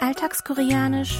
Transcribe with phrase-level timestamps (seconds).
[0.00, 1.18] Alltagskoreanisch.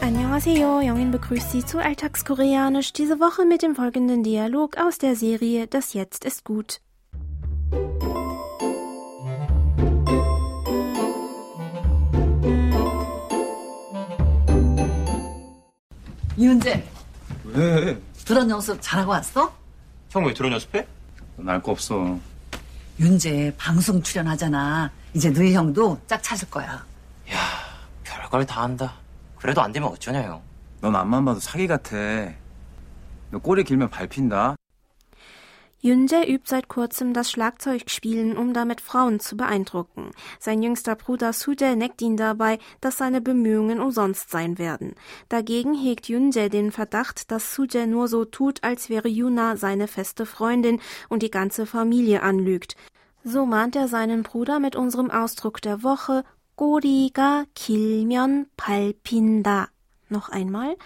[0.00, 5.66] Annyeonghaseyo, Jongin begrüßt Sie zu Alltagskoreanisch, diese Woche mit dem folgenden Dialog aus der Serie
[5.66, 6.80] Das Jetzt ist gut.
[16.36, 16.82] 이은재,
[17.44, 17.98] 왜?
[18.24, 19.52] 드론 연습 잘하고 왔어?
[20.10, 20.86] 형 왜 드론 연습해?
[21.37, 22.17] 난알거 없어.
[22.99, 24.91] 윤재 방송 출연하잖아.
[25.13, 26.83] 이제 너희 형도 짝 찾을 거야.
[27.31, 27.37] 야,
[28.03, 28.93] 별걸 다 한다.
[29.37, 30.41] 그래도 안 되면 어쩌냐, 형.
[30.81, 31.95] 넌 앞만 봐도 사기 같아.
[33.29, 34.55] 너 꼬리 길면 밟힌다.
[35.84, 40.12] Yunje übt seit kurzem das Schlagzeugspielen, um damit Frauen zu beeindrucken.
[40.38, 44.94] Sein jüngster Bruder Suje neckt ihn dabei, dass seine Bemühungen umsonst sein werden.
[45.28, 50.24] Dagegen hegt Yunje den Verdacht, dass Suje nur so tut, als wäre Yuna seine feste
[50.24, 52.76] Freundin und die ganze Familie anlügt.
[53.24, 56.22] So mahnt er seinen Bruder mit unserem Ausdruck der Woche
[56.54, 59.72] 꼬리가 길면 밟힌다.
[60.10, 60.76] Noch einmal.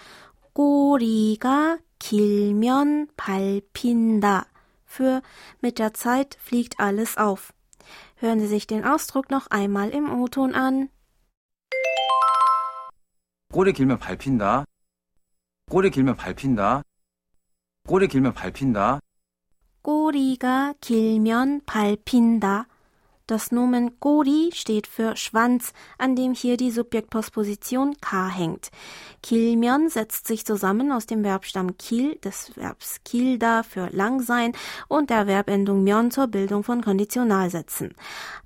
[0.53, 4.47] 꼬리가 길면 밟힌다
[4.91, 5.21] für
[5.61, 7.53] mit der Zeit fliegt alles auf.
[8.15, 10.89] Hören Sie sich den Ausdruck noch einmal im O-Ton an.
[13.53, 14.65] 꼬리 길면 밟힌다.
[15.69, 16.83] 꼬리 길면 밟힌다.
[17.87, 18.99] 꼬리 길면 밟힌다.
[19.81, 22.67] 꼬리가 길면 밟힌다.
[23.32, 28.70] das Nomen Gori steht für Schwanz, an dem hier die Subjektpostposition K hängt.
[29.22, 34.52] Kilmion setzt sich zusammen aus dem Verbstamm kil, des Verbs kilda für lang sein
[34.86, 37.94] und der Verbendung Mion zur Bildung von Konditionalsätzen.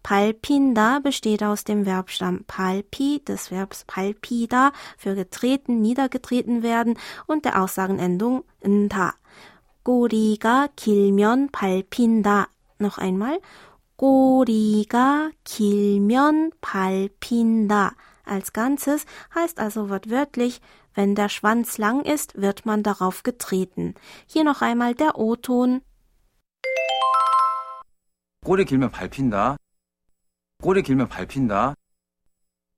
[0.04, 7.60] Palpinda besteht aus dem Verbstamm palpi, des Verbs palpida für getreten, niedergetreten werden und der
[7.60, 9.14] Aussagenendung nta.
[9.82, 12.46] Goriga Kilmion palpinda.
[12.78, 13.40] Noch einmal.
[13.95, 17.95] 꼬리가 길면 밟힌다.
[18.25, 20.61] Als Ganzes heißt also wortwörtlich,
[20.95, 23.95] wenn der Schwanz lang ist, wird man darauf getreten.
[24.27, 25.81] Hier noch einmal der O-Ton.
[28.43, 29.57] 꼬리 길면 밟힌다.
[30.61, 31.75] 꼬리 길면 밟힌다.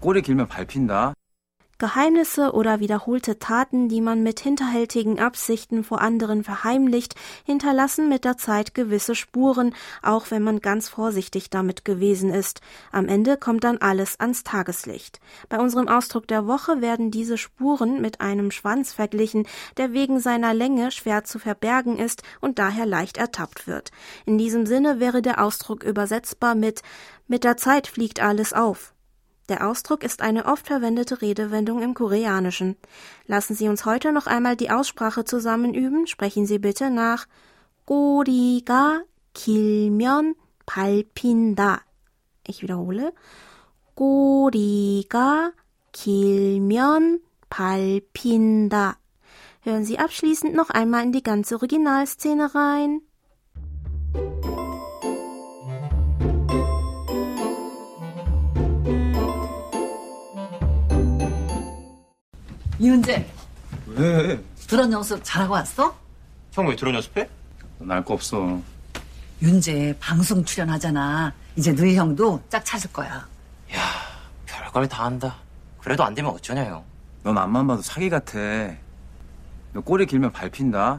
[0.01, 1.13] 꼬리 길면 밟힌다.
[1.78, 8.36] Geheimnisse oder wiederholte Taten, die man mit hinterhältigen Absichten vor anderen verheimlicht, hinterlassen mit der
[8.36, 12.60] Zeit gewisse Spuren, auch wenn man ganz vorsichtig damit gewesen ist.
[12.90, 15.20] Am Ende kommt dann alles ans Tageslicht.
[15.48, 19.46] Bei unserem Ausdruck der Woche werden diese Spuren mit einem Schwanz verglichen,
[19.76, 23.92] der wegen seiner Länge schwer zu verbergen ist und daher leicht ertappt wird.
[24.26, 26.82] In diesem Sinne wäre der Ausdruck übersetzbar mit
[27.30, 28.94] mit der Zeit fliegt alles auf.
[29.49, 32.77] Der Ausdruck ist eine oft verwendete Redewendung im Koreanischen.
[33.27, 36.07] Lassen Sie uns heute noch einmal die Aussprache zusammen üben.
[36.07, 37.27] Sprechen Sie bitte nach
[37.85, 39.03] 꼬리가
[39.33, 40.35] 길면
[40.65, 41.81] 밟힌다.
[42.47, 43.13] Ich wiederhole.
[43.95, 45.51] 꼬리가
[45.91, 47.19] 길면
[47.49, 48.97] 밟힌다.
[49.61, 53.01] Hören Sie abschließend noch einmal in die ganze Originalszene rein.
[62.78, 63.26] 이은재,
[63.86, 64.42] 왜?
[64.68, 65.96] 드론 연습 잘하고 왔어?
[66.52, 67.28] 형 왜 드론 연습해?
[67.78, 68.60] 난알거 없어.
[69.42, 71.32] 윤재 방송 출연하잖아.
[71.56, 73.26] 이제 너희 형도 짝 찾을 거야.
[73.74, 73.80] 야,
[74.46, 75.36] 별걸 다 한다.
[75.80, 76.84] 그래도 안 되면 어쩌냐, 형.
[77.22, 78.38] 넌 앞만 봐도 사기 같아.
[79.72, 80.98] 너 꼬리 길면 밟힌다.